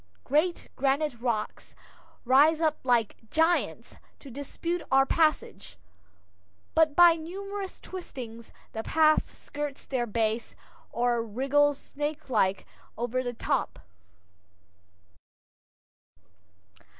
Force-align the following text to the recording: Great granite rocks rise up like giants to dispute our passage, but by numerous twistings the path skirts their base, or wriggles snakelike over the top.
Great 0.23 0.67
granite 0.75 1.13
rocks 1.19 1.75
rise 2.25 2.59
up 2.59 2.79
like 2.83 3.17
giants 3.29 3.97
to 4.17 4.31
dispute 4.31 4.81
our 4.91 5.05
passage, 5.05 5.77
but 6.73 6.95
by 6.95 7.15
numerous 7.15 7.79
twistings 7.79 8.51
the 8.71 8.81
path 8.81 9.37
skirts 9.37 9.85
their 9.85 10.07
base, 10.07 10.55
or 10.91 11.21
wriggles 11.21 11.93
snakelike 11.95 12.65
over 12.97 13.21
the 13.21 13.33
top. 13.35 13.77